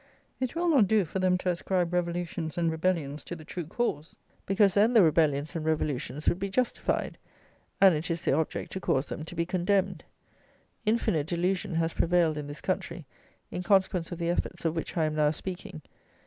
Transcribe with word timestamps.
It 0.39 0.55
will 0.55 0.67
not 0.67 0.87
do 0.87 1.05
for 1.05 1.19
them 1.19 1.37
to 1.37 1.49
ascribe 1.51 1.93
revolutions 1.93 2.57
and 2.57 2.71
rebellions 2.71 3.23
to 3.25 3.35
the 3.35 3.45
true 3.45 3.67
cause; 3.67 4.15
because 4.47 4.73
then 4.73 4.93
the 4.93 5.03
rebellions 5.03 5.55
and 5.55 5.63
revolutions 5.63 6.27
would 6.27 6.39
be 6.39 6.49
justified; 6.49 7.19
and 7.79 7.93
it 7.93 8.09
is 8.09 8.25
their 8.25 8.37
object 8.39 8.71
to 8.71 8.79
cause 8.79 9.05
them 9.09 9.23
to 9.25 9.35
be 9.35 9.45
condemned. 9.45 10.03
Infinite 10.87 11.27
delusion 11.27 11.75
has 11.75 11.93
prevailed 11.93 12.35
in 12.35 12.47
this 12.47 12.61
country, 12.61 13.05
in 13.51 13.61
consequence 13.61 14.11
of 14.11 14.17
the 14.17 14.29
efforts 14.31 14.65
of 14.65 14.75
which 14.75 14.97
I 14.97 15.05
am 15.05 15.13
now 15.13 15.29
speaking. 15.29 15.83